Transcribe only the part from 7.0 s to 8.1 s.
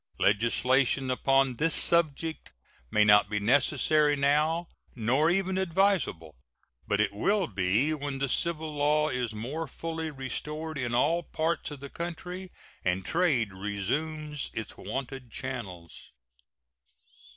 will be